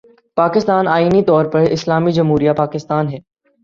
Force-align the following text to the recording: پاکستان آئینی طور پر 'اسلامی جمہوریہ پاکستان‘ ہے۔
پاکستان 0.37 0.87
آئینی 0.87 1.21
طور 1.23 1.45
پر 1.45 1.61
'اسلامی 1.71 2.11
جمہوریہ 2.11 2.53
پاکستان‘ 2.53 3.05
ہے۔ 3.09 3.19